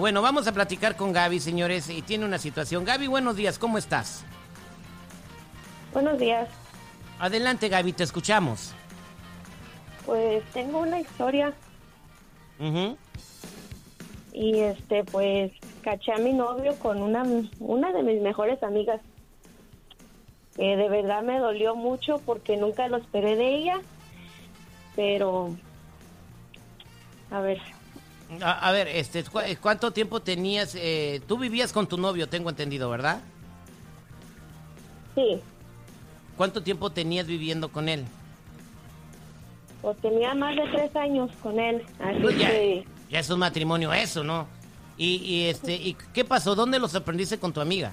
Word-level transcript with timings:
Bueno, 0.00 0.22
vamos 0.22 0.46
a 0.46 0.52
platicar 0.52 0.96
con 0.96 1.12
Gaby, 1.12 1.40
señores, 1.40 1.90
y 1.90 2.00
tiene 2.00 2.24
una 2.24 2.38
situación. 2.38 2.86
Gaby, 2.86 3.06
buenos 3.06 3.36
días, 3.36 3.58
¿cómo 3.58 3.76
estás? 3.76 4.24
Buenos 5.92 6.18
días. 6.18 6.48
Adelante, 7.18 7.68
Gaby, 7.68 7.92
te 7.92 8.04
escuchamos. 8.04 8.72
Pues 10.06 10.42
tengo 10.54 10.78
una 10.78 11.00
historia 11.00 11.52
Ujú. 12.58 12.96
y 14.32 14.60
este 14.60 15.04
pues 15.04 15.52
caché 15.82 16.12
a 16.14 16.16
mi 16.18 16.32
novio 16.32 16.74
con 16.78 17.02
una 17.02 17.22
una 17.58 17.92
de 17.92 18.02
mis 18.02 18.22
mejores 18.22 18.62
amigas. 18.62 19.02
Que 20.56 20.78
de 20.78 20.88
verdad 20.88 21.22
me 21.22 21.38
dolió 21.38 21.76
mucho 21.76 22.22
porque 22.24 22.56
nunca 22.56 22.88
lo 22.88 22.96
esperé 22.96 23.36
de 23.36 23.54
ella. 23.54 23.80
Pero 24.96 25.54
a 27.30 27.40
ver, 27.40 27.60
A, 28.42 28.68
a 28.68 28.72
ver, 28.72 28.86
este, 28.88 29.24
¿cu- 29.24 29.40
¿cuánto 29.60 29.90
tiempo 29.90 30.20
tenías? 30.20 30.74
eh, 30.76 31.20
tú 31.26 31.36
vivías 31.38 31.72
con 31.72 31.86
tu 31.88 31.96
novio, 31.98 32.28
tengo 32.28 32.48
entendido, 32.50 32.88
¿verdad? 32.90 33.20
sí, 35.14 35.40
¿Cuánto 36.36 36.62
tiempo 36.62 36.90
tenías 36.90 37.26
viviendo 37.26 37.70
con 37.70 37.88
él? 37.88 38.04
pues 39.82 39.96
tenía 39.98 40.34
más 40.34 40.54
de 40.56 40.62
tres 40.70 40.94
años 40.94 41.30
con 41.42 41.58
él, 41.58 41.82
así 41.98 42.20
Pues 42.20 42.38
ya, 42.38 42.48
que 42.50 42.84
ya 43.10 43.18
es 43.18 43.30
un 43.30 43.38
matrimonio 43.40 43.92
eso, 43.92 44.22
¿no? 44.22 44.46
Y, 44.98 45.16
y, 45.24 45.46
este, 45.48 45.74
¿y 45.74 45.96
qué 46.12 46.22
pasó? 46.24 46.54
¿Dónde 46.54 46.78
los 46.78 46.94
aprendiste 46.94 47.38
con 47.38 47.52
tu 47.52 47.60
amiga? 47.60 47.90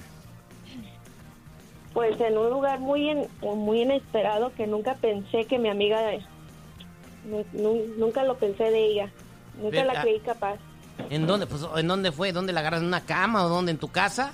pues 1.94 2.20
en 2.20 2.36
un 2.38 2.50
lugar 2.50 2.78
muy 2.78 3.10
in- 3.10 3.26
muy 3.42 3.80
inesperado 3.82 4.52
que 4.54 4.66
nunca 4.68 4.94
pensé 4.96 5.46
que 5.46 5.58
mi 5.58 5.68
amiga 5.68 5.98
nu- 7.24 7.44
nu- 7.54 7.86
nunca 7.96 8.22
lo 8.22 8.36
pensé 8.36 8.64
de 8.70 8.84
ella, 8.86 9.10
nunca 9.58 9.84
la 9.84 9.92
ah. 9.96 10.02
creí 10.02 10.20
capaz. 10.20 10.58
¿En 11.10 11.26
dónde? 11.26 11.46
Pues, 11.46 11.64
¿En 11.76 11.86
dónde 11.86 12.12
fue? 12.12 12.32
¿Dónde 12.32 12.52
la 12.52 12.60
agarras? 12.60 12.80
¿En 12.80 12.86
una 12.86 13.04
cama 13.04 13.44
o 13.44 13.48
dónde? 13.48 13.72
¿En 13.72 13.78
tu 13.78 13.88
casa? 13.88 14.32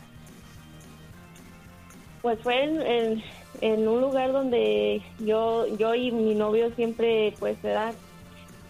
Pues 2.22 2.39
fue 2.42 2.64
en, 2.64 2.80
en, 2.80 3.25
en 3.61 3.89
un 3.89 4.00
lugar 4.00 4.33
donde 4.33 5.02
yo 5.19 5.67
yo 5.77 5.95
y 5.95 6.11
mi 6.11 6.34
novio 6.34 6.75
siempre 6.75 7.34
pues 7.39 7.61
¿verdad? 7.62 7.95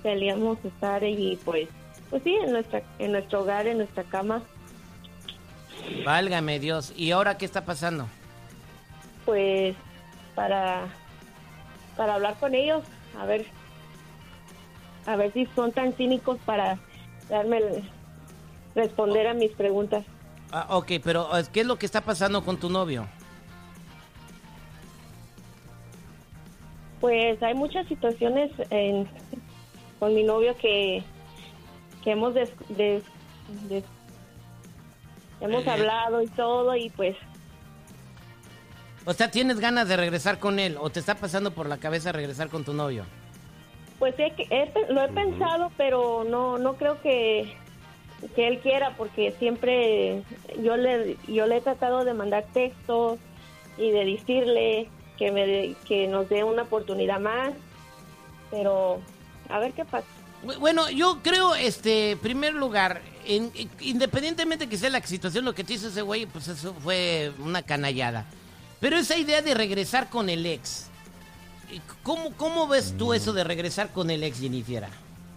salíamos 0.03 0.59
a 0.65 0.69
estar 0.69 1.05
y 1.05 1.39
pues 1.45 1.69
pues 2.11 2.23
sí 2.25 2.35
en 2.35 2.53
nuestra 2.53 2.83
en 2.99 3.13
nuestro 3.13 3.43
hogar 3.43 3.67
en 3.67 3.79
nuestra 3.79 4.03
cama 4.05 4.43
Válgame 6.05 6.59
Dios. 6.61 6.93
¿Y 6.97 7.11
ahora 7.11 7.37
qué 7.37 7.45
está 7.45 7.65
pasando? 7.65 8.07
pues 9.25 9.75
para 10.35 10.87
para 11.97 12.15
hablar 12.15 12.37
con 12.39 12.55
ellos 12.55 12.83
a 13.19 13.25
ver 13.25 13.47
a 15.07 15.17
ver 15.17 15.33
si 15.33 15.47
son 15.55 15.73
tan 15.73 15.93
cínicos 15.95 16.39
para 16.47 16.79
darme 17.29 17.59
el- 17.59 17.91
responder 18.75 19.27
a 19.29 19.35
mis 19.35 19.53
preguntas 19.53 20.05
Ah, 20.53 20.67
ok, 20.71 20.93
pero 21.03 21.37
eh, 21.37 21.45
¿qué 21.53 21.61
es 21.63 21.67
lo 21.67 21.77
que 21.79 21.87
está 21.87 22.01
pasando 22.03 22.45
con 22.45 22.59
tu 22.59 22.69
novio? 22.71 23.07
Pues 27.01 27.43
hay 27.43 27.55
muchas 27.55 27.87
situaciones 27.89 28.51
en- 28.71 29.09
con 29.99 30.15
mi 30.15 30.23
novio 30.23 30.57
que, 30.57 31.03
que 32.03 32.13
hemos 32.13 32.35
des- 32.35 32.53
des- 32.69 33.03
des- 33.69 33.85
hemos 35.41 35.67
Eh. 35.67 35.71
hablado 35.71 36.23
y 36.23 36.27
todo 36.29 36.75
y 36.77 36.91
pues 36.91 37.17
O 39.07 39.13
sea, 39.13 39.31
¿tienes 39.31 39.61
ganas 39.61 39.87
de 39.87 39.99
regresar 39.99 40.39
con 40.39 40.59
él 40.59 40.79
o 40.81 40.89
te 40.89 40.99
está 40.99 41.15
pasando 41.17 41.51
por 41.51 41.69
la 41.69 41.77
cabeza 41.77 42.11
regresar 42.11 42.49
con 42.49 42.65
tu 42.65 42.73
novio? 42.73 43.05
Pues 44.05 44.19
he, 44.19 44.35
he 44.51 44.67
pe- 44.67 44.93
lo 44.93 45.03
he 45.03 45.09
pensado 45.09 45.73
pero 45.79 46.25
no 46.29 46.59
no 46.59 46.75
creo 46.75 47.01
que 47.01 47.57
que 48.37 48.49
él 48.49 48.59
quiera 48.59 48.95
porque 48.99 49.33
siempre 49.39 50.23
yo 50.63 50.77
le 50.77 51.17
yo 51.27 51.47
le 51.47 51.57
he 51.57 51.61
tratado 51.63 52.05
de 52.05 52.13
mandar 52.13 52.45
textos 52.53 53.19
y 53.79 53.91
de 53.93 54.05
decirle 54.05 54.89
que 55.17 55.33
me 55.33 55.47
de- 55.47 55.77
que 55.89 56.07
nos 56.07 56.29
dé 56.29 56.45
una 56.45 56.63
oportunidad 56.65 57.19
más 57.19 57.55
pero 58.51 59.01
a 59.49 59.59
ver 59.59 59.73
qué 59.73 59.87
pasa 59.87 60.07
Bu- 60.45 60.59
Bueno, 60.59 60.91
yo 60.91 61.21
creo, 61.23 61.55
este, 61.55 62.19
primer 62.21 62.53
lugar, 62.53 63.01
en- 63.25 63.51
en- 63.55 63.71
independientemente 63.81 64.69
que 64.69 64.77
sea 64.77 64.91
la 64.91 65.01
situación, 65.01 65.47
lo 65.47 65.55
que 65.55 65.65
te 65.65 65.73
hizo 65.73 65.89
ese 65.89 66.03
güey, 66.03 66.27
pues 66.27 66.49
eso 66.49 66.75
fue 66.75 67.33
una 67.39 67.63
canallada. 67.63 68.27
Pero 68.79 68.99
esa 68.99 69.17
idea 69.17 69.41
de 69.41 69.55
regresar 69.55 70.11
con 70.11 70.29
el 70.29 70.45
ex, 70.45 70.91
¿cómo, 72.03 72.31
cómo 72.37 72.67
ves 72.69 72.95
tú 72.99 73.15
eso 73.15 73.33
de 73.33 73.45
regresar 73.45 73.91
con 73.91 74.11
el 74.11 74.23
ex, 74.23 74.41
Jennifer? 74.41 74.87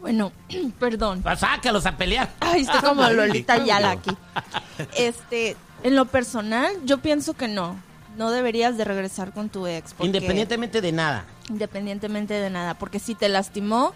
Bueno, 0.01 0.31
perdón. 0.79 1.21
Pues 1.23 1.39
sácalos 1.39 1.85
a 1.85 1.97
pelear. 1.97 2.29
Ay, 2.39 2.61
estoy 2.61 2.81
como 2.81 3.07
Lolita. 3.09 3.63
Yala 3.63 3.91
aquí. 3.91 4.11
Este, 4.95 5.55
en 5.83 5.95
lo 5.95 6.05
personal, 6.05 6.71
yo 6.85 6.99
pienso 6.99 7.33
que 7.33 7.47
no. 7.47 7.75
No 8.17 8.31
deberías 8.31 8.77
de 8.77 8.83
regresar 8.83 9.31
con 9.31 9.49
tu 9.49 9.67
ex. 9.67 9.93
porque- 9.93 10.07
Independientemente 10.07 10.81
de 10.81 10.91
nada. 10.91 11.25
Independientemente 11.49 12.33
de 12.33 12.49
nada. 12.49 12.73
Porque 12.73 12.97
si 12.99 13.13
te 13.13 13.29
lastimó, 13.29 13.93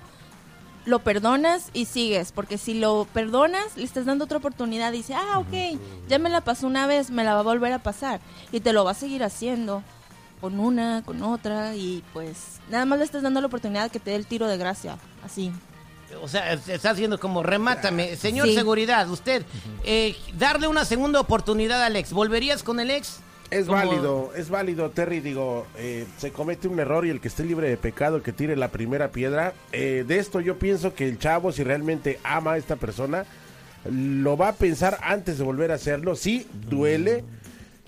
lo 0.85 0.99
perdonas 0.99 1.69
y 1.73 1.85
sigues. 1.85 2.31
Porque 2.31 2.59
si 2.59 2.75
lo 2.75 3.07
perdonas, 3.13 3.75
le 3.77 3.83
estás 3.83 4.05
dando 4.05 4.25
otra 4.25 4.37
oportunidad. 4.37 4.91
Dice, 4.91 5.15
ah, 5.15 5.39
ok, 5.39 5.79
ya 6.07 6.19
me 6.19 6.29
la 6.29 6.41
pasó 6.41 6.67
una 6.67 6.85
vez, 6.85 7.09
me 7.09 7.23
la 7.23 7.33
va 7.33 7.39
a 7.39 7.43
volver 7.43 7.73
a 7.73 7.79
pasar. 7.79 8.19
Y 8.51 8.59
te 8.59 8.73
lo 8.73 8.83
va 8.85 8.91
a 8.91 8.95
seguir 8.95 9.23
haciendo. 9.23 9.81
Con 10.41 10.59
una, 10.59 11.03
con 11.05 11.21
otra. 11.23 11.75
Y 11.75 12.03
pues, 12.11 12.59
nada 12.69 12.83
más 12.85 12.99
le 12.99 13.05
estás 13.05 13.21
dando 13.23 13.39
la 13.39 13.47
oportunidad 13.47 13.83
de 13.83 13.89
que 13.91 13.99
te 13.99 14.09
dé 14.09 14.17
el 14.17 14.25
tiro 14.25 14.47
de 14.47 14.57
gracia. 14.57 14.97
Así. 15.23 15.51
O 16.21 16.27
sea, 16.27 16.57
se 16.57 16.75
está 16.75 16.89
haciendo 16.89 17.19
como 17.19 17.43
remátame. 17.43 18.17
Señor 18.17 18.47
Sí. 18.47 18.55
Seguridad, 18.55 19.09
usted, 19.09 19.45
eh, 19.85 20.15
darle 20.37 20.67
una 20.67 20.83
segunda 20.83 21.19
oportunidad 21.21 21.81
al 21.83 21.95
ex. 21.95 22.11
¿Volverías 22.11 22.63
con 22.63 22.79
el 22.81 22.91
ex? 22.91 23.19
Es 23.49 23.67
válido, 23.67 24.31
es 24.35 24.49
válido, 24.49 24.89
Terry. 24.91 25.19
Digo, 25.19 25.67
eh, 25.77 26.05
se 26.17 26.31
comete 26.31 26.69
un 26.69 26.79
error 26.79 27.05
y 27.05 27.09
el 27.09 27.19
que 27.19 27.27
esté 27.27 27.43
libre 27.43 27.69
de 27.69 27.75
pecado, 27.77 28.23
que 28.23 28.31
tire 28.31 28.55
la 28.55 28.69
primera 28.69 29.11
piedra. 29.11 29.53
Eh, 29.73 30.05
de 30.07 30.19
esto 30.19 30.39
yo 30.39 30.57
pienso 30.57 30.93
que 30.93 31.07
el 31.07 31.19
chavo, 31.19 31.51
si 31.51 31.63
realmente 31.63 32.19
ama 32.23 32.53
a 32.53 32.57
esta 32.57 32.77
persona, 32.77 33.25
lo 33.89 34.37
va 34.37 34.49
a 34.49 34.53
pensar 34.53 34.99
antes 35.01 35.37
de 35.37 35.43
volver 35.43 35.71
a 35.71 35.75
hacerlo. 35.75 36.15
Sí, 36.15 36.47
duele, 36.69 37.25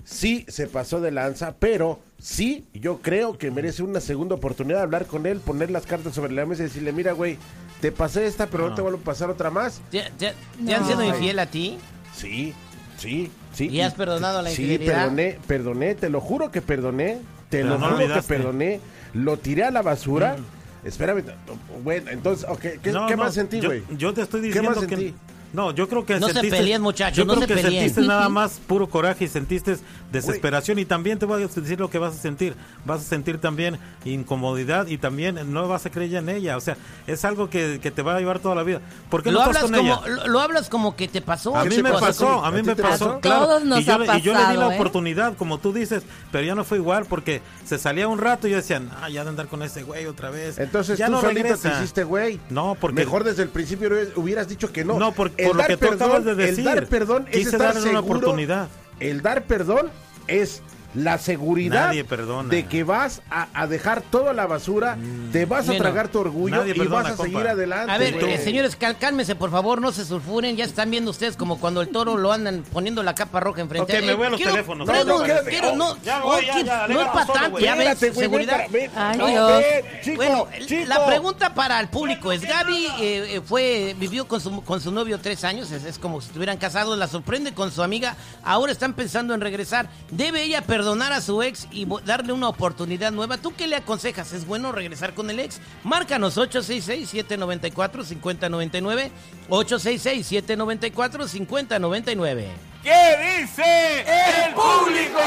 sí 0.04 0.44
se 0.48 0.66
pasó 0.66 1.00
de 1.00 1.12
lanza, 1.12 1.54
pero 1.58 1.98
sí, 2.24 2.64
yo 2.72 3.00
creo 3.02 3.36
que 3.36 3.50
merece 3.50 3.82
una 3.82 4.00
segunda 4.00 4.34
oportunidad 4.34 4.78
de 4.78 4.82
hablar 4.84 5.04
con 5.06 5.26
él, 5.26 5.40
poner 5.40 5.70
las 5.70 5.84
cartas 5.84 6.14
sobre 6.14 6.32
la 6.32 6.46
mesa 6.46 6.62
y 6.62 6.66
decirle, 6.66 6.92
mira, 6.92 7.12
güey, 7.12 7.36
te 7.82 7.92
pasé 7.92 8.26
esta, 8.26 8.46
pero 8.46 8.70
no, 8.70 8.74
te 8.74 8.80
vuelvo 8.80 8.98
a 8.98 9.04
pasar 9.04 9.28
otra 9.28 9.50
más. 9.50 9.82
¿Te, 9.90 10.10
te- 10.18 10.32
te 10.64 10.74
han 10.74 10.86
sido 10.86 11.04
infiel 11.04 11.38
a 11.38 11.46
ti? 11.46 11.76
Sí, 12.16 12.54
sí, 12.96 13.30
sí. 13.52 13.68
¿Y 13.68 13.80
has 13.82 13.92
perdonado 13.92 14.40
la 14.40 14.48
Sí, 14.50 14.62
infidelidad? 14.62 15.02
perdoné, 15.02 15.38
perdoné, 15.46 15.94
te 15.94 16.08
lo 16.08 16.20
juro 16.22 16.50
que 16.50 16.62
perdoné, 16.62 17.18
te 17.50 17.58
Pero 17.58 17.68
lo 17.68 17.78
no 17.78 17.90
juro 17.90 18.14
que 18.14 18.22
perdoné, 18.22 18.80
lo 19.12 19.36
tiré 19.36 19.64
a 19.64 19.70
la 19.70 19.82
basura. 19.82 20.36
Espérame, 20.82 21.24
no, 21.46 21.80
bueno, 21.82 22.10
entonces, 22.10 22.46
ok, 22.48 22.60
¿qué, 22.82 22.92
No, 22.92 23.06
qué 23.06 23.16
no, 23.16 23.24
más 23.24 23.34
sentí, 23.34 23.60
güey? 23.60 23.82
Yo, 23.98 24.12
te 24.14 24.22
estoy 24.22 24.40
¿Qué 24.40 24.46
diciendo 24.48 24.70
más 24.70 24.78
que... 24.80 24.96
sentí? 24.96 25.14
No, 25.54 25.70
yo 25.72 25.88
creo 25.88 26.04
que 26.04 26.18
No 26.20 26.26
se 26.26 26.32
sentiste... 26.34 26.58
peleen, 26.58 26.82
muchachos, 26.82 27.16
Yo 27.16 27.24
no 27.24 27.34
creo 27.34 27.42
se 27.42 27.54
que 27.54 27.54
peleen. 27.62 27.84
sentiste 27.84 28.02
nada 28.02 28.28
más 28.28 28.60
puro 28.66 28.88
coraje 28.88 29.24
y 29.24 29.28
sentiste 29.28 29.78
desesperación 30.12 30.78
y 30.78 30.84
también 30.84 31.18
te 31.18 31.26
voy 31.26 31.42
a 31.42 31.46
decir 31.46 31.80
lo 31.80 31.88
que 31.88 31.98
vas 31.98 32.14
a 32.14 32.18
sentir. 32.18 32.54
Vas 32.84 33.00
a 33.00 33.04
sentir 33.04 33.38
también 33.40 33.78
incomodidad 34.04 34.86
y 34.86 34.98
también 34.98 35.52
no 35.52 35.66
vas 35.68 35.86
a 35.86 35.90
creer 35.90 36.10
ya 36.10 36.18
en 36.20 36.28
ella. 36.28 36.56
O 36.56 36.60
sea, 36.60 36.76
es 37.06 37.24
algo 37.24 37.50
que, 37.50 37.78
que 37.82 37.90
te 37.90 38.02
va 38.02 38.16
a 38.16 38.18
llevar 38.18 38.38
toda 38.40 38.54
la 38.54 38.62
vida. 38.62 38.80
¿Por 39.10 39.22
qué 39.22 39.30
Lo 39.30 39.38
no 39.40 39.44
hablas, 39.46 39.62
con 39.62 39.72
como, 39.72 39.82
ella? 39.82 40.00
lo, 40.08 40.26
lo 40.28 40.40
hablas 40.40 40.68
como 40.68 40.96
que 40.96 41.08
te 41.08 41.20
pasó. 41.20 41.56
A 41.56 41.62
¿Qué 41.64 41.70
mí 41.70 41.82
me 41.82 41.92
pasó, 41.92 42.44
a 42.44 42.50
mí 42.50 42.58
¿A 42.58 42.62
ti 42.62 42.68
me 42.68 42.76
pasó, 42.76 43.06
pasó? 43.08 43.20
claro. 43.20 43.46
Todos 43.46 43.64
nos 43.64 43.80
y, 43.80 43.84
yo, 43.84 43.94
ha 43.94 43.98
le- 43.98 44.18
y 44.18 44.20
yo 44.22 44.34
le 44.34 44.46
di 44.50 44.56
la 44.56 44.72
¿eh? 44.72 44.74
oportunidad, 44.74 45.36
como 45.36 45.58
tú 45.58 45.72
dices, 45.72 46.02
pero 46.32 46.44
ya 46.44 46.54
no 46.54 46.64
fue 46.64 46.78
igual 46.78 47.06
porque 47.06 47.42
se 47.64 47.78
salía 47.78 48.08
un 48.08 48.18
rato 48.18 48.48
y 48.48 48.50
yo 48.52 48.56
decía, 48.56 48.82
ah, 49.00 49.08
ya 49.08 49.22
de 49.24 49.30
andar 49.30 49.46
con 49.48 49.62
ese 49.62 49.82
güey 49.82 50.06
otra 50.06 50.30
vez. 50.30 50.58
Entonces 50.58 50.98
ya 50.98 51.06
tú 51.06 51.12
no 51.12 51.20
solito 51.20 51.42
regresa. 51.42 51.70
te 51.70 51.78
hiciste, 51.78 52.04
güey. 52.04 52.40
No, 52.50 52.76
porque 52.80 52.96
Mejor 53.04 53.24
desde 53.24 53.42
el 53.42 53.48
principio 53.48 53.88
hubieras- 54.16 54.48
dicho 54.48 54.72
que 54.72 54.84
no. 54.84 54.98
No, 54.98 55.12
por- 55.12 55.30
El 55.44 55.50
por 55.50 55.56
lo 55.56 55.66
que 55.66 55.76
tú 55.76 55.92
acabas 55.92 56.24
de 56.24 56.34
decir. 56.34 56.58
El 56.60 56.64
dar 56.64 56.86
perdón 56.86 57.26
es 57.30 57.46
estar 57.46 57.76
una 57.78 58.00
oportunidad. 58.00 58.68
El 59.00 59.22
dar 59.22 59.44
perdón 59.44 59.90
es 60.26 60.62
la 60.94 61.18
seguridad 61.18 61.86
Nadie 61.88 62.04
perdona. 62.04 62.48
de 62.48 62.66
que 62.66 62.84
vas 62.84 63.22
a, 63.30 63.48
a 63.52 63.66
dejar 63.66 64.02
toda 64.02 64.32
la 64.32 64.46
basura, 64.46 64.96
te 65.32 65.44
vas 65.44 65.64
a 65.64 65.66
Bueno, 65.72 65.82
tragar 65.82 66.08
tu 66.08 66.20
orgullo 66.20 66.56
nadie 66.56 66.72
y 66.74 66.78
perdona, 66.78 67.02
vas 67.02 67.12
a 67.12 67.16
compa. 67.16 67.24
seguir 67.32 67.48
adelante. 67.48 67.90
A 67.92 67.98
ver, 67.98 68.14
eh, 68.22 68.38
señores, 68.38 68.76
cal- 68.76 68.96
cálmense, 68.98 69.34
por 69.34 69.50
favor, 69.50 69.80
no 69.80 69.90
se 69.92 70.04
sulfuren. 70.04 70.56
Ya 70.56 70.64
están 70.64 70.90
viendo 70.90 71.10
ustedes 71.10 71.36
como 71.36 71.58
cuando 71.58 71.80
el 71.82 71.88
toro 71.88 72.16
lo 72.16 72.30
andan 72.32 72.62
poniendo 72.72 73.02
la 73.02 73.14
capa 73.14 73.40
roja 73.40 73.60
enfrente. 73.60 73.98
Ok, 73.98 74.04
me 74.04 74.14
voy 74.14 74.26
a 74.26 74.30
los 74.30 74.36
quiero- 74.38 74.52
teléfonos. 74.52 74.86
No, 74.86 75.04
no, 75.04 75.22
quédate. 75.24 75.50
quiero- 75.50 75.74
no, 75.74 75.96
Ya 76.02 76.20
voy, 76.20 76.46
ya, 76.46 76.52
ok, 76.58 76.64
ya, 76.64 76.88
no 76.88 77.00
es 77.00 77.08
para 77.08 77.26
tanto, 77.26 77.58
ya 77.58 77.74
ves, 77.74 77.98
seguridad. 77.98 78.52
para- 78.56 78.68
ven. 78.68 78.90
Ay, 78.94 79.18
No, 79.18 79.26
Dios. 79.26 79.52
ven, 79.62 79.84
chico, 80.02 80.16
bueno, 80.16 80.48
chico. 80.66 80.84
la 80.86 81.06
pregunta 81.06 81.54
para 81.54 81.80
el 81.80 81.88
público 81.88 82.30
es, 82.30 82.42
Gaby 82.42 82.86
eh, 82.86 83.36
eh, 83.36 83.40
fue, 83.44 83.96
vivió 83.98 84.28
con 84.28 84.40
su, 84.40 84.62
con 84.62 84.80
su 84.80 84.92
novio 84.92 85.18
tres 85.18 85.42
años, 85.42 85.72
es, 85.72 85.84
es 85.84 85.98
como 85.98 86.20
si 86.20 86.28
estuvieran 86.28 86.56
casados, 86.58 86.96
la 86.96 87.08
sorprende 87.08 87.52
con 87.52 87.72
su 87.72 87.82
amiga, 87.82 88.16
ahora 88.44 88.70
están 88.70 88.92
pensando 88.92 89.34
en 89.34 89.40
regresar, 89.40 89.88
¿debe 90.12 90.44
ella 90.44 90.60
perdonar? 90.62 90.83
Perdonar 90.84 91.14
a 91.14 91.22
su 91.22 91.42
ex 91.42 91.66
y 91.70 91.86
darle 92.04 92.34
una 92.34 92.46
oportunidad 92.50 93.10
nueva, 93.10 93.38
¿tú 93.38 93.54
qué 93.56 93.66
le 93.66 93.76
aconsejas? 93.76 94.34
¿Es 94.34 94.44
bueno 94.46 94.70
regresar 94.70 95.14
con 95.14 95.30
el 95.30 95.40
ex? 95.40 95.58
Márcanos 95.82 96.36
866-794-5099. 96.36 99.10
866-794-5099. 99.48 102.44
¿Qué 102.82 103.40
dice 103.40 104.00
el 104.02 104.52
público? 104.52 105.20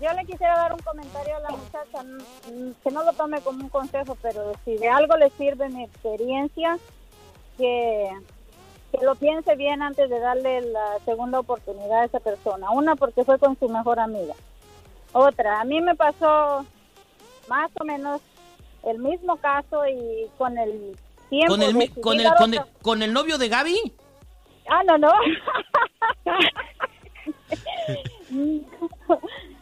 yo 0.00 0.12
le 0.12 0.24
quisiera 0.24 0.56
dar 0.56 0.72
un 0.72 0.78
comentario 0.80 1.36
a 1.36 1.40
la 1.40 1.50
muchacha, 1.50 2.02
mm, 2.04 2.70
que 2.82 2.90
no 2.92 3.04
lo 3.04 3.12
tome 3.12 3.40
como 3.40 3.64
un 3.64 3.68
consejo, 3.68 4.16
pero 4.22 4.52
si 4.64 4.76
de 4.76 4.88
algo 4.88 5.16
le 5.16 5.30
sirve 5.30 5.68
mi 5.68 5.82
experiencia, 5.84 6.78
que, 7.58 8.10
que 8.92 9.04
lo 9.04 9.16
piense 9.16 9.56
bien 9.56 9.82
antes 9.82 10.08
de 10.08 10.20
darle 10.20 10.60
la 10.60 10.98
segunda 11.04 11.40
oportunidad 11.40 12.02
a 12.02 12.04
esa 12.04 12.20
persona. 12.20 12.70
Una, 12.70 12.94
porque 12.94 13.24
fue 13.24 13.38
con 13.38 13.58
su 13.58 13.68
mejor 13.68 13.98
amiga. 13.98 14.34
Otra, 15.12 15.60
a 15.60 15.64
mí 15.64 15.80
me 15.80 15.96
pasó 15.96 16.64
más 17.50 17.70
o 17.80 17.84
menos 17.84 18.22
el 18.84 18.98
mismo 19.00 19.36
caso 19.36 19.84
y 19.86 20.30
con 20.38 20.56
el 20.56 20.96
tiempo... 21.28 21.54
¿Con 21.54 21.62
el, 21.62 21.72
con, 22.00 22.20
el, 22.20 22.34
con, 22.38 22.54
el, 22.54 22.60
con 22.80 23.02
el 23.02 23.12
novio 23.12 23.36
de 23.36 23.48
Gaby? 23.48 23.92
Ah, 24.68 24.82
no, 24.84 24.96
no. 24.96 25.12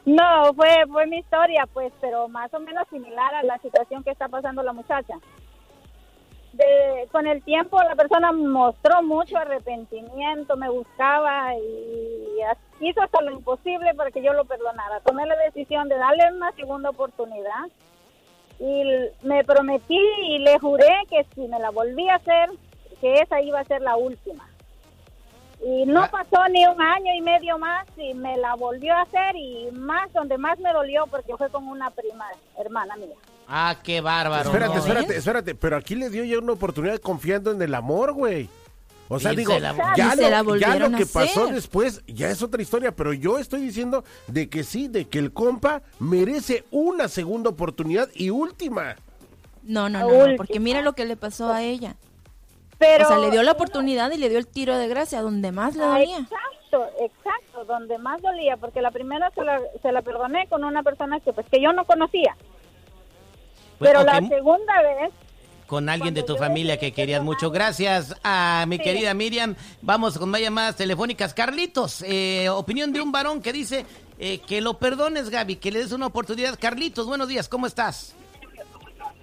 No, 0.05 0.55
fue, 0.55 0.69
fue 0.91 1.07
mi 1.07 1.19
historia, 1.19 1.67
pues, 1.73 1.93
pero 2.01 2.29
más 2.29 2.53
o 2.55 2.61
menos 2.61 2.87
similar 2.91 3.35
a 3.35 3.43
la 3.43 3.59
situación 3.59 4.05
que 4.05 4.11
está 4.11 4.29
pasando 4.29 4.63
la 4.63 4.73
muchacha. 4.73 5.15
De, 6.53 7.07
con 7.13 7.27
el 7.27 7.43
tiempo 7.43 7.81
la 7.83 7.95
persona 7.95 8.33
mostró 8.33 9.03
mucho 9.03 9.37
arrepentimiento, 9.37 10.57
me 10.57 10.69
buscaba 10.71 11.55
y 11.57 12.41
hizo 12.81 13.03
hasta 13.03 13.21
lo 13.21 13.33
imposible 13.33 13.95
para 13.95 14.11
que 14.11 14.23
yo 14.23 14.33
lo 14.33 14.45
perdonara. 14.45 15.01
Tomé 15.01 15.27
la 15.27 15.37
decisión 15.37 15.89
de 15.89 15.97
darle 15.99 16.33
una 16.33 16.51
segunda 16.53 16.91
oportunidad 16.91 17.67
y 18.59 18.83
me 19.23 19.45
prometí 19.45 20.01
y 20.27 20.39
le 20.39 20.59
juré 20.59 20.89
que 21.11 21.25
si 21.35 21.47
me 21.49 21.59
la 21.61 21.71
volvía 21.71 22.15
a 22.15 22.17
hacer, 22.17 22.51
que 23.01 23.21
esa 23.21 23.41
iba 23.41 23.61
a 23.61 23.65
ser 23.65 23.83
la 23.83 23.97
última. 23.97 24.49
Y 25.65 25.87
no 25.87 26.03
Ah. 26.05 26.09
pasó 26.11 26.49
ni 26.51 26.67
un 26.67 26.81
año 26.81 27.13
y 27.15 27.21
medio 27.21 27.59
más 27.59 27.87
y 27.97 28.15
me 28.15 28.37
la 28.37 28.55
volvió 28.55 28.95
a 28.95 29.03
hacer 29.03 29.37
y 29.37 29.69
más, 29.73 30.13
donde 30.13 30.39
más 30.39 30.59
me 30.61 30.73
dolió 30.73 31.07
porque 31.09 31.37
fue 31.37 31.51
con 31.51 31.69
una 31.69 31.91
prima, 31.91 32.27
hermana 32.59 32.97
mía. 32.97 33.17
Ah, 33.49 33.77
qué 33.83 34.01
bárbaro. 34.01 34.51
Espérate, 34.51 34.75
¿no? 34.75 34.81
espérate, 34.81 35.17
espérate, 35.17 35.55
pero 35.55 35.77
aquí 35.77 35.95
le 35.95 36.11
dio 36.11 36.23
ya 36.25 36.39
una 36.39 36.53
oportunidad 36.53 36.99
confiando 36.99 37.51
en 37.51 37.63
el 37.63 37.75
amor, 37.75 38.13
güey. 38.13 38.49
O 39.11 39.19
sea, 39.19 39.33
Y 39.33 39.37
digo, 39.37 39.55
se 39.55 39.61
la- 39.61 39.75
ya, 39.97 40.09
Y 40.15 40.17
se 40.19 40.31
la 40.31 40.43
lo, 40.43 40.57
ya 40.57 40.77
lo 40.77 40.91
que 40.95 41.07
pasó 41.07 41.45
hacer. 41.45 41.55
después 41.55 42.03
ya 42.07 42.29
es 42.29 42.43
otra 42.43 42.61
historia, 42.61 42.95
pero 42.95 43.15
yo 43.15 43.39
estoy 43.39 43.63
diciendo 43.63 44.05
de 44.27 44.51
que 44.51 44.65
sí, 44.65 44.87
de 44.89 45.07
que 45.07 45.19
el 45.19 45.33
compa 45.33 45.81
merece 45.99 46.65
una 46.71 47.09
segunda 47.09 47.49
oportunidad 47.49 48.11
y 48.15 48.29
última. 48.29 48.97
No, 49.63 49.89
no, 49.89 50.01
no, 50.01 50.27
no, 50.27 50.37
porque 50.37 50.61
mira 50.61 50.83
lo 50.83 50.93
que 50.93 51.07
le 51.07 51.17
pasó 51.17 51.51
a 51.51 51.63
ella. 51.63 51.97
Pero 52.79 53.07
o 53.07 53.09
sea, 53.09 53.19
le 53.19 53.31
dio 53.31 53.43
la 53.43 53.53
oportunidad 53.53 54.11
y 54.13 54.19
le 54.19 54.29
dio 54.29 54.39
el 54.39 54.47
tiro 54.47 54.77
de 54.77 54.89
gracia 54.89 55.23
donde 55.23 55.53
más 55.53 55.75
le 55.75 55.85
dolía. 55.85 56.19
Exacto, 56.19 56.87
exacto, 57.01 57.65
donde 57.65 57.97
más 57.99 58.21
dolía, 58.21 58.57
porque 58.59 58.83
la 58.83 58.91
primera 58.91 59.31
se 59.35 59.43
la, 59.43 59.59
se 59.83 59.91
la 59.91 60.03
perdoné 60.03 60.47
con 60.49 60.65
una 60.65 60.83
persona 60.83 61.19
que 61.21 61.33
pues 61.33 61.47
que 61.51 61.61
yo 61.63 61.73
no 61.73 61.87
conocía, 61.87 62.37
Bueno, 63.79 64.01
pero 64.01 64.05
la 64.05 64.27
segunda 64.29 64.83
vez 64.83 65.11
con 65.67 65.89
alguien 65.91 66.15
de 66.15 66.23
tu 66.23 66.37
familia 66.37 66.79
que 66.79 66.93
querías 66.93 67.23
mucho. 67.23 67.51
Gracias 67.51 68.15
a 68.25 68.65
mi 68.67 68.79
Sí. 68.79 68.83
querida 68.83 69.13
Miriam. 69.13 69.55
Vamos 69.83 70.17
con 70.19 70.31
más 70.31 70.41
llamadas 70.41 70.77
telefónicas. 70.77 71.35
Carlitos, 71.35 72.03
eh, 72.07 72.49
opinión 72.49 72.91
de 72.93 73.03
un 73.03 73.13
varón 73.13 73.43
que 73.43 73.53
dice 73.53 73.85
eh, 74.19 74.39
que 74.41 74.61
lo 74.63 74.79
perdones, 74.79 75.29
Gaby, 75.31 75.57
que 75.57 75.71
le 75.71 75.81
des 75.81 75.93
una 75.93 76.07
oportunidad. 76.07 76.59
Carlitos, 76.59 77.07
buenos 77.07 77.29
días, 77.29 77.49
¿cómo 77.49 77.67
estás? 77.67 78.15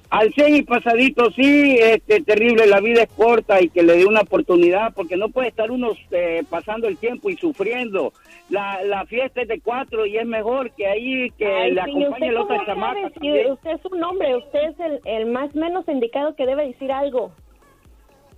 Al 0.10 0.32
100 0.34 0.56
y 0.56 0.62
pasadito, 0.62 1.32
sí, 1.32 1.78
este, 1.82 2.22
terrible, 2.22 2.68
la 2.68 2.80
vida 2.80 3.04
es 3.04 3.10
corta 3.12 3.62
y 3.62 3.70
que 3.70 3.84
le 3.84 3.98
dé 3.98 4.06
una 4.06 4.22
oportunidad, 4.22 4.94
porque 4.94 5.18
no 5.18 5.30
puede 5.30 5.48
estar 5.50 5.72
uno 5.72 5.92
eh, 6.12 6.44
pasando 6.50 6.88
el 6.88 6.98
tiempo 6.98 7.30
y 7.30 7.38
sufriendo. 7.38 8.14
La, 8.50 8.84
la 8.84 9.06
fiesta 9.08 9.42
es 9.42 9.48
de 9.48 9.60
cuatro 9.60 10.06
y 10.06 10.18
es 10.18 10.26
mejor 10.26 10.72
que 10.72 10.86
ahí 10.88 11.32
que 11.32 11.48
Ay, 11.48 11.72
le 11.72 11.82
acompañe 11.82 12.10
¿usted 12.10 12.32
la 12.34 12.42
otra 12.44 12.66
chamaca. 12.66 13.12
Si 13.20 13.50
usted 13.50 13.72
es 13.72 13.86
un 13.92 14.04
hombre, 14.04 14.36
usted 14.38 14.60
es 14.70 14.80
el, 14.80 15.00
el 15.06 15.26
más 15.26 15.54
menos 15.56 15.88
indicado 15.88 16.36
que 16.36 16.46
debe 16.46 16.68
decir 16.68 16.92
algo. 16.92 17.32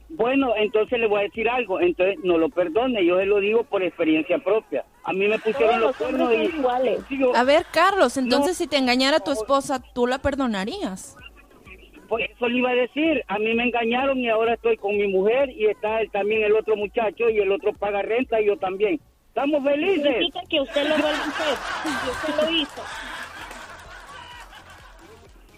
Bueno, 0.09 0.53
entonces 0.55 0.97
le 0.99 1.07
voy 1.07 1.19
a 1.19 1.23
decir 1.23 1.49
algo, 1.49 1.81
entonces 1.81 2.15
no 2.23 2.37
lo 2.37 2.47
perdone, 2.47 3.05
yo 3.05 3.17
se 3.17 3.25
lo 3.25 3.41
digo 3.41 3.63
por 3.65 3.83
experiencia 3.83 4.37
propia. 4.39 4.85
A 5.03 5.11
mí 5.11 5.27
me 5.27 5.37
pusieron 5.37 5.79
Todos 5.81 5.81
los 5.81 5.95
cuernos 5.97 6.33
y... 6.33 6.57
iguales. 6.57 6.99
A 7.35 7.43
ver, 7.43 7.65
Carlos, 7.73 8.15
entonces 8.15 8.51
No. 8.51 8.53
si 8.55 8.67
te 8.67 8.77
engañara 8.77 9.19
tu 9.19 9.31
esposa, 9.31 9.83
¿tú 9.93 10.07
la 10.07 10.19
perdonarías? 10.19 11.17
Por 12.07 12.21
eso 12.21 12.47
le 12.47 12.57
iba 12.57 12.69
a 12.69 12.75
decir, 12.75 13.23
a 13.27 13.37
mí 13.39 13.53
me 13.53 13.63
engañaron 13.65 14.17
y 14.19 14.29
ahora 14.29 14.53
estoy 14.53 14.77
con 14.77 14.95
mi 14.97 15.07
mujer 15.07 15.49
y 15.49 15.65
está 15.65 15.99
el- 16.01 16.09
también 16.11 16.43
el 16.43 16.53
otro 16.55 16.75
muchacho 16.77 17.29
y 17.29 17.37
el 17.39 17.51
otro 17.51 17.73
paga 17.73 18.01
renta 18.01 18.39
y 18.41 18.45
yo 18.47 18.57
también. 18.57 18.99
¿Estamos 19.29 19.63
felices? 19.63 20.03
Significa 20.03 20.39
que 20.49 20.61
usted 20.61 20.83
lo 20.87 20.95
vuelve 20.95 21.09
a 21.09 21.27
hacer, 21.27 22.09
usted 22.11 22.43
lo 22.43 22.51
hizo. 22.57 22.81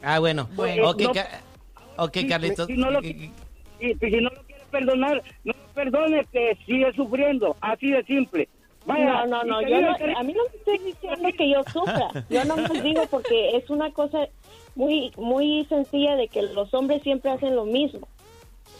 Ah, 0.01 0.19
bueno. 0.19 0.47
Bueno. 0.55 0.89
ok, 0.89 1.01
No- 1.01 1.13
Ca- 1.13 1.41
ok, 1.97 2.17
Carlitos. 2.27 2.67
Si 2.67 2.73
no 2.77 2.89
lo, 2.91 3.01
si 3.01 3.17
no 3.79 4.29
lo 4.29 4.43
quiere 4.43 4.63
perdonar, 4.71 5.23
no 5.43 5.53
lo 5.53 5.73
perdone, 5.73 6.25
que 6.31 6.57
sigue 6.65 6.91
sufriendo, 6.93 7.55
así 7.61 7.91
de 7.91 8.03
simple. 8.05 8.47
Vaya, 8.85 9.25
No, 9.25 9.27
no, 9.27 9.43
no, 9.43 9.61
yo 9.61 9.81
no, 9.81 9.89
a 10.17 10.23
mí 10.23 10.33
no 10.33 10.41
me 10.51 10.57
estoy 10.57 10.77
diciendo 10.79 11.29
que 11.37 11.49
yo 11.51 11.61
sufra. 11.71 12.25
Yo 12.29 12.43
no 12.45 12.55
me 12.57 12.81
digo 12.81 13.03
porque 13.11 13.55
es 13.57 13.69
una 13.69 13.91
cosa 13.91 14.27
muy 14.75 15.11
muy 15.17 15.65
sencilla 15.69 16.15
de 16.15 16.27
que 16.27 16.41
los 16.41 16.73
hombres 16.73 17.03
siempre 17.03 17.29
hacen 17.31 17.55
lo 17.55 17.65
mismo. 17.65 18.07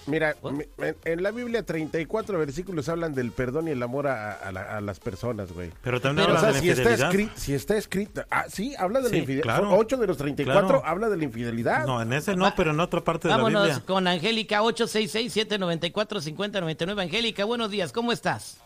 Mira, 0.05 0.35
mi- 0.41 0.63
en, 0.83 0.95
en 1.05 1.21
la 1.21 1.29
Biblia 1.31 1.61
34 1.63 2.39
versículos 2.39 2.89
hablan 2.89 3.13
del 3.13 3.31
perdón 3.31 3.67
y 3.67 3.71
el 3.71 3.83
amor 3.83 4.07
a, 4.07 4.31
a 4.31 4.51
la- 4.51 4.77
a 4.77 4.81
las 4.81 4.99
personas, 4.99 5.51
güey. 5.51 5.69
Pero 5.83 6.01
también 6.01 6.25
Pero, 6.27 6.35
O 6.35 6.39
habla 6.39 6.53
sea, 6.53 6.61
de 6.61 6.75
si 6.75 6.83
la 6.83 6.91
está, 6.95 7.11
si 7.35 7.53
está 7.53 7.77
escrito, 7.77 8.23
ah, 8.31 8.45
sí, 8.47 8.73
habla 8.79 9.01
de 9.01 9.09
Sí, 9.09 9.11
la 9.11 9.17
infidelidad. 9.19 9.57
claro. 9.59 9.77
8 9.77 9.97
de 9.97 10.07
los 10.07 10.17
34 10.17 10.67
Claro. 10.67 10.81
habla 10.85 11.09
de 11.09 11.17
la 11.17 11.23
infidelidad. 11.25 11.85
No, 11.85 12.01
en 12.01 12.13
ese 12.13 12.35
no, 12.35 12.51
pero 12.55 12.71
en 12.71 12.79
otra 12.79 13.01
parte 13.03 13.27
de 13.27 13.33
la 13.33 13.37
Vámonos 13.37 13.65
Biblia. 13.67 13.83
con 13.85 14.07
Angélica, 14.07 14.61
866-794-5099. 14.63 16.99
Angélica, 17.01 17.45
buenos 17.45 17.69
días, 17.69 17.91
¿cómo 17.91 18.11
estás? 18.11 18.61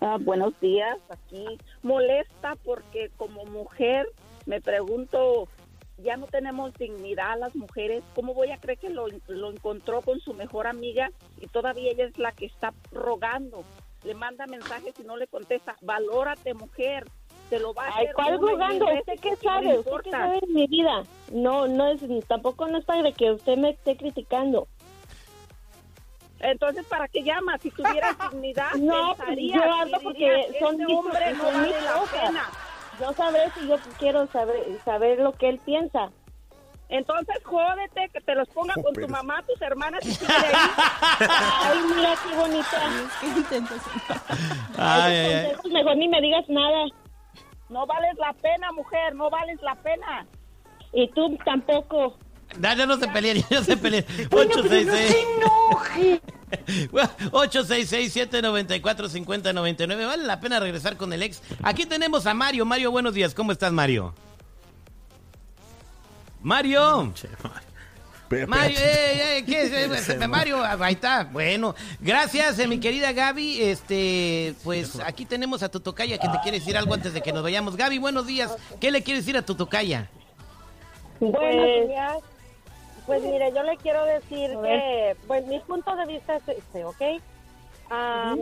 Ah, 0.00 0.18
buenos 0.20 0.58
días, 0.60 0.98
aquí 1.08 1.46
molesta 1.82 2.56
porque 2.64 3.10
como 3.16 3.44
mujer 3.44 4.06
me 4.46 4.60
pregunto, 4.60 5.48
ya 5.98 6.16
no 6.16 6.26
tenemos 6.26 6.74
dignidad 6.74 7.38
las 7.38 7.54
mujeres, 7.54 8.02
¿cómo 8.14 8.34
voy 8.34 8.50
a 8.50 8.58
creer 8.58 8.78
que 8.78 8.90
lo, 8.90 9.06
lo 9.28 9.50
encontró 9.50 10.02
con 10.02 10.20
su 10.20 10.34
mejor 10.34 10.66
amiga 10.66 11.10
y 11.40 11.46
todavía 11.46 11.90
ella 11.92 12.06
es 12.06 12.18
la 12.18 12.32
que 12.32 12.46
está 12.46 12.72
rogando? 12.92 13.64
Le 14.04 14.14
manda 14.14 14.46
mensajes 14.46 14.94
y 14.98 15.04
no 15.04 15.16
le 15.16 15.26
contesta, 15.26 15.76
valórate 15.80 16.52
mujer, 16.52 17.06
te 17.48 17.58
lo 17.58 17.74
va 17.74 17.84
a 17.84 17.96
Ay, 17.96 18.06
hacer 18.06 18.14
¿cuál 18.14 18.40
mil 18.40 18.82
¿Usted 18.82 19.20
qué 19.20 19.36
sabe? 19.36 19.66
¿Usted 19.66 19.72
qué 19.72 19.76
importa. 19.76 20.10
sabe 20.10 20.40
de 20.40 20.46
mi 20.48 20.66
vida? 20.66 21.04
No, 21.32 21.66
no 21.66 21.86
es, 21.88 22.00
tampoco 22.26 22.66
no 22.68 22.78
es 22.78 22.84
para 22.84 23.12
que 23.12 23.32
usted 23.32 23.56
me 23.56 23.70
esté 23.70 23.96
criticando. 23.96 24.66
Entonces, 26.44 26.84
¿para 26.86 27.08
qué 27.08 27.22
llama? 27.22 27.56
Si 27.58 27.70
tuvieras 27.70 28.16
dignidad, 28.30 28.72
No, 28.78 29.14
pensarías 29.16 29.54
yo 29.56 29.66
y 29.66 29.80
hablo 29.80 29.98
porque 30.02 30.18
dirías, 30.18 30.46
son 30.60 30.80
"Este 30.80 30.92
hombre 30.94 31.32
no 31.34 31.44
vale 31.44 31.80
la 31.82 31.92
cosas". 31.94 32.20
pena. 32.20 32.42
Yo 33.00 33.12
sabré 33.14 33.40
si 33.58 33.66
yo 33.66 33.76
quiero 33.98 34.26
saber, 34.28 34.62
saber 34.84 35.18
lo 35.18 35.32
que 35.32 35.48
él 35.48 35.58
piensa. 35.64 36.10
Entonces, 36.90 37.36
jódete, 37.42 38.10
que 38.12 38.20
te 38.20 38.34
los 38.34 38.46
ponga 38.50 38.74
con 38.74 38.92
tu 38.94 39.08
mamá, 39.08 39.42
tus 39.42 39.60
hermanas 39.62 40.04
y 40.04 40.10
ahí. 40.10 40.52
Ay, 41.64 41.78
mira 41.96 42.14
qué 42.28 42.36
bonita. 42.36 42.82
¿Qué? 43.20 43.56
Ay, 44.76 44.76
ay, 44.78 45.16
ay. 45.16 45.42
Consejos, 45.46 45.72
Mejor 45.72 45.96
ni 45.96 46.08
me 46.08 46.20
digas 46.20 46.44
nada. 46.48 46.84
No 47.70 47.86
vales 47.86 48.14
la 48.18 48.32
pena, 48.34 48.70
mujer, 48.72 49.14
no 49.14 49.30
vales 49.30 49.60
la 49.62 49.74
pena. 49.76 50.26
Y 50.92 51.08
tú 51.12 51.36
tampoco. 51.44 52.16
Ya, 52.60 52.74
ya 52.74 52.86
no 52.86 52.96
se 52.96 53.08
peleen, 53.08 53.38
ya 53.50 53.58
no 53.58 53.64
se 53.64 53.76
peleen. 53.76 54.04
866 54.30 55.26
866-794-5099. 57.32 60.06
Vale 60.06 60.24
la 60.24 60.40
pena 60.40 60.60
regresar 60.60 60.96
con 60.96 61.12
el 61.12 61.22
ex. 61.22 61.42
Aquí 61.62 61.86
tenemos 61.86 62.26
a 62.26 62.34
Mario. 62.34 62.64
Mario, 62.64 62.90
buenos 62.90 63.14
días. 63.14 63.34
¿Cómo 63.34 63.52
estás, 63.52 63.72
Mario? 63.72 64.14
Mario. 66.42 67.12
Mario, 68.48 68.78
eh, 68.80 69.38
eh, 69.38 69.44
¿qué 69.46 69.62
es? 69.62 70.08
Eh, 70.08 70.28
Mario, 70.28 70.62
ahí 70.64 70.94
está. 70.94 71.24
Bueno, 71.24 71.74
gracias, 72.00 72.58
eh, 72.58 72.66
mi 72.66 72.80
querida 72.80 73.12
Gaby. 73.12 73.62
Este, 73.62 74.54
pues 74.64 74.98
aquí 75.00 75.24
tenemos 75.24 75.62
a 75.62 75.68
tu 75.70 75.80
tocaya 75.80 76.18
que 76.18 76.28
te 76.28 76.38
quiere 76.42 76.58
decir 76.58 76.76
algo 76.76 76.94
antes 76.94 77.14
de 77.14 77.22
que 77.22 77.32
nos 77.32 77.42
vayamos. 77.42 77.76
Gaby, 77.76 77.98
buenos 77.98 78.26
días. 78.26 78.56
¿Qué 78.80 78.90
le 78.90 79.02
quieres 79.02 79.24
decir 79.24 79.36
a 79.36 79.42
tu 79.42 79.54
tocaya? 79.54 80.10
Buenos 81.20 81.38
Pues, 81.40 81.88
días. 81.88 82.14
Pues 83.06 83.22
mire, 83.22 83.52
yo 83.52 83.62
le 83.62 83.76
quiero 83.76 84.04
decir 84.04 84.56
que, 84.62 85.16
pues 85.26 85.46
mi 85.46 85.58
punto 85.60 85.94
de 85.96 86.06
vista 86.06 86.36
es 86.36 86.48
este, 86.48 86.84
¿ok? 86.84 87.02
Ah, 87.90 88.34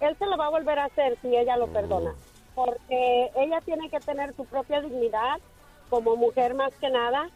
Él 0.00 0.16
se 0.18 0.26
lo 0.26 0.36
va 0.36 0.46
a 0.46 0.50
volver 0.50 0.78
a 0.78 0.84
hacer 0.84 1.18
si 1.20 1.36
ella 1.36 1.56
lo 1.56 1.68
perdona, 1.68 2.14
porque 2.54 3.30
ella 3.36 3.60
tiene 3.64 3.88
que 3.90 4.00
tener 4.00 4.34
su 4.34 4.44
propia 4.44 4.80
dignidad 4.80 5.38
como 5.90 6.16
mujer 6.16 6.54
más 6.54 6.72
que 6.74 6.90
nada, 6.90 7.28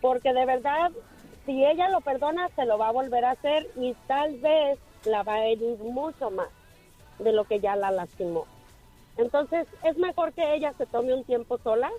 porque 0.00 0.32
de 0.32 0.46
verdad, 0.46 0.90
si 1.44 1.64
ella 1.64 1.88
lo 1.88 2.00
perdona, 2.00 2.48
se 2.56 2.64
lo 2.64 2.78
va 2.78 2.88
a 2.88 2.92
volver 2.92 3.24
a 3.24 3.32
hacer 3.32 3.68
y 3.76 3.94
tal 4.06 4.36
vez 4.38 4.78
la 5.04 5.22
va 5.22 5.34
a 5.34 5.46
herir 5.46 5.78
mucho 5.78 6.30
más 6.30 6.48
de 7.18 7.32
lo 7.32 7.44
que 7.44 7.60
ya 7.60 7.76
la 7.76 7.90
lastimó. 7.90 8.46
Entonces, 9.16 9.66
es 9.82 9.98
mejor 9.98 10.32
que 10.32 10.54
ella 10.54 10.72
se 10.78 10.86
tome 10.86 11.12
un 11.14 11.24
tiempo 11.24 11.58
sola 11.58 11.90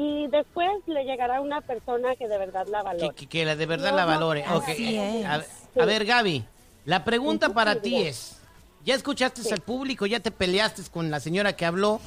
y 0.00 0.28
después 0.28 0.68
le 0.86 1.02
llegará 1.04 1.40
una 1.40 1.60
persona 1.60 2.14
que 2.14 2.28
de 2.28 2.38
verdad 2.38 2.68
la 2.68 2.84
valore. 2.84 3.14
que- 3.16 3.26
que 3.26 3.44
la 3.44 3.56
de 3.56 3.66
verdad 3.66 3.92
la 3.96 4.04
valore. 4.04 4.44
Así 4.44 4.96
es. 4.96 5.26
A, 5.26 5.42
a 5.82 5.84
ver, 5.86 6.04
Gaby, 6.04 6.44
la 6.84 7.02
pregunta 7.04 7.48
para 7.48 7.82
ti 7.82 8.02
es, 8.02 8.40
¿ya 8.84 8.94
escuchaste 8.94 9.42
al 9.52 9.60
público? 9.60 10.06
¿Ya 10.06 10.20
te 10.20 10.30
peleaste 10.30 10.82
con 10.92 11.10
la 11.10 11.18
señora 11.18 11.54
que 11.56 11.66
habló? 11.66 12.00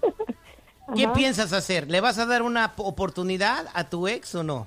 ¿Qué 0.96 1.04
Ajá. 1.04 1.12
piensas 1.12 1.52
hacer? 1.52 1.90
¿Le 1.90 2.00
vas 2.00 2.18
a 2.18 2.24
dar 2.24 2.40
una 2.40 2.72
oportunidad 2.78 3.66
a 3.74 3.84
tu 3.90 4.08
ex 4.08 4.34
o 4.34 4.42
no? 4.42 4.66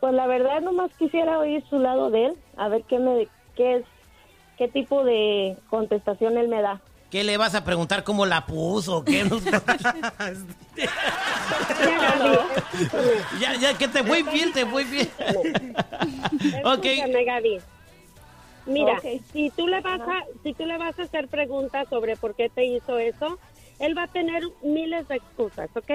Pues 0.00 0.12
la 0.12 0.26
verdad 0.26 0.60
nomás 0.60 0.90
quisiera 0.98 1.38
oír 1.38 1.64
su 1.70 1.78
lado 1.78 2.10
de 2.10 2.26
él, 2.26 2.34
a 2.58 2.68
ver 2.68 2.82
qué 2.84 2.98
me 2.98 3.28
qué 3.56 3.76
es 3.76 3.84
qué 4.58 4.68
tipo 4.68 5.04
de 5.04 5.56
contestación 5.70 6.36
él 6.36 6.48
me 6.48 6.60
da. 6.60 6.82
¿Qué 7.10 7.24
le 7.24 7.38
vas 7.38 7.54
a 7.54 7.64
preguntar 7.64 8.04
cómo 8.04 8.26
la 8.26 8.44
puso? 8.44 9.02
¿Qué? 9.04 9.24
No- 9.24 9.38
ya, 13.40 13.54
ya, 13.56 13.78
que 13.78 13.88
te 13.88 14.04
fue 14.04 14.22
bien, 14.22 14.52
te 14.52 14.66
fue 14.66 14.84
bien. 14.84 15.08
ok. 16.64 16.84
Escúchame, 16.84 17.24
Gaby. 17.24 17.58
Mira, 18.66 19.00
si 19.32 19.48
tú 19.56 19.66
le 19.66 19.80
vas 19.80 20.00
a 20.00 20.24
si 20.42 20.52
tú 20.52 20.66
le 20.66 20.76
vas 20.76 20.98
a 20.98 21.04
hacer 21.04 21.28
preguntas 21.28 21.88
sobre 21.88 22.16
por 22.16 22.34
qué 22.34 22.50
te 22.50 22.66
hizo 22.66 22.98
eso, 22.98 23.38
él 23.78 23.96
va 23.96 24.02
a 24.02 24.08
tener 24.08 24.42
miles 24.62 25.08
de 25.08 25.16
excusas, 25.16 25.70
¿ok? 25.74 25.90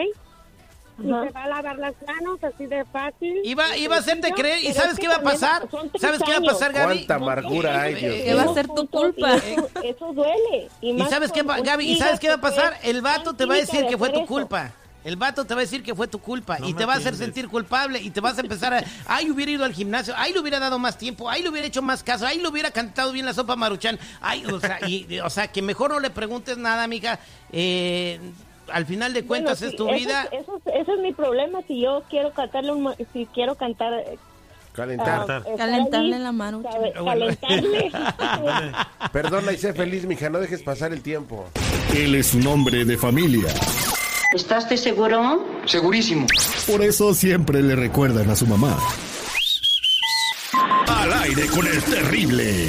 Y 0.99 1.03
te 1.03 1.11
va 1.31 1.43
a 1.43 1.47
lavar 1.47 1.77
las 1.79 1.93
manos 2.05 2.39
así 2.43 2.65
de 2.67 2.85
fácil. 2.85 3.41
Iba, 3.43 3.75
iba 3.77 3.95
a 3.95 3.99
hacerte 3.99 4.31
creer. 4.31 4.59
¿Y 4.59 4.67
pero 4.67 4.75
sabes 4.75 4.91
es 4.93 4.95
qué 4.99 5.01
que 5.03 5.07
va 5.07 5.15
a 5.15 5.21
pasar? 5.21 5.67
¿Sabes 5.99 6.21
qué 6.23 6.31
va 6.31 6.37
a 6.37 6.41
pasar, 6.53 6.71
Gaby? 6.73 6.93
Cuánta 6.95 7.15
amargura 7.15 7.81
hay, 7.81 7.95
Dios 7.95 8.13
Eh, 8.13 8.23
¿Qué 8.25 8.33
va 8.35 8.43
a 8.43 8.53
ser 8.53 8.67
tu 8.67 8.87
culpa? 8.87 9.35
Eso, 9.35 9.69
eso 9.83 10.13
duele. 10.13 10.69
Y, 10.81 10.89
¿Y 10.91 10.93
más 10.93 11.09
sabes 11.09 11.31
qué, 11.31 11.41
va- 11.43 11.59
Gaby? 11.59 11.85
¿Y 11.91 11.97
sabes 11.97 12.19
qué 12.19 12.27
va 12.27 12.35
a 12.35 12.37
que 12.37 12.41
pasar? 12.43 12.77
El 12.83 13.01
vato 13.01 13.33
te 13.33 13.45
va 13.45 13.55
a 13.55 13.57
decir 13.57 13.85
que 13.87 13.97
fue 13.97 14.09
tu 14.11 14.25
culpa. 14.25 14.71
El 15.03 15.17
vato 15.17 15.43
te 15.43 15.53
va 15.53 15.59
a 15.59 15.63
decir 15.65 15.83
que 15.83 15.93
fue 15.93 16.07
tu 16.07 16.19
culpa 16.19 16.59
No 16.59 16.69
y 16.69 16.73
te 16.73 16.85
vas 16.85 16.95
a 16.95 16.99
hacer 16.99 17.15
sentir 17.15 17.49
culpable 17.49 17.99
y 18.01 18.09
te 18.09 18.21
vas 18.21 18.37
a 18.37 18.39
empezar 18.41 18.73
a... 18.73 18.81
Ay, 19.05 19.29
hubiera 19.31 19.51
ido 19.51 19.65
al 19.65 19.73
gimnasio, 19.73 20.13
ay, 20.15 20.31
le 20.31 20.39
hubiera 20.39 20.59
dado 20.61 20.79
más 20.79 20.97
tiempo, 20.97 21.29
ay, 21.29 21.41
le 21.43 21.49
hubiera 21.49 21.67
hecho 21.67 21.81
más 21.81 22.03
caso, 22.03 22.25
ay, 22.25 22.39
le 22.39 22.47
hubiera 22.47 22.71
cantado 22.71 23.11
bien 23.11 23.25
la 23.25 23.33
sopa 23.33 23.57
maruchan. 23.57 23.99
Ay, 24.21 24.45
o 24.45 24.61
sea, 24.61 24.79
y- 24.87 25.19
o 25.19 25.29
sea 25.29 25.47
que 25.49 25.61
mejor 25.61 25.91
no 25.91 25.99
le 25.99 26.09
preguntes 26.09 26.57
nada, 26.57 26.83
amiga. 26.83 27.19
Eh, 27.51 28.17
al 28.73 28.85
final 28.85 29.13
de 29.13 29.25
cuentas 29.25 29.59
Bueno, 29.59 29.71
es 29.71 29.77
tu 29.77 29.87
eso 29.89 29.95
vida. 29.97 30.23
Eso, 30.31 30.61
ese 30.65 30.91
es 30.93 30.99
mi 30.99 31.13
problema. 31.13 31.59
Si 31.67 31.81
yo 31.81 32.03
quiero 32.09 32.31
cantarle, 32.33 32.71
un, 32.71 32.93
si 33.13 33.25
quiero 33.27 33.55
cantar, 33.55 33.93
eh, 33.93 34.17
Calentar. 34.73 35.25
ah, 35.29 35.43
Calentarle 35.57 36.15
ahí, 36.15 36.21
la 36.23 36.31
mano. 36.31 36.63
sabe. 36.63 36.91
Calentarle. 36.93 37.91
Perdona 39.11 39.51
y 39.51 39.57
sé 39.57 39.73
feliz, 39.73 40.05
mija, 40.05 40.29
no 40.29 40.39
dejes 40.39 40.63
pasar 40.63 40.91
el 40.93 41.01
tiempo. 41.01 41.45
Él 41.95 42.15
es 42.15 42.33
un 42.33 42.45
hombre 42.47 42.83
de 42.83 42.97
familia. 42.97 43.53
¿Estás 44.33 44.67
de 44.67 44.77
seguro? 44.77 45.45
Segurísimo. 45.65 46.25
Por 46.65 46.81
eso 46.81 47.13
siempre 47.13 47.61
le 47.61 47.75
recuerdan 47.75 48.29
a 48.31 48.35
su 48.35 48.47
mamá. 48.47 48.77
Al 50.87 51.13
aire 51.13 51.45
con 51.47 51.67
el 51.67 51.83
terrible. 51.83 52.67